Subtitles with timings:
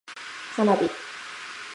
[0.57, 0.89] 花火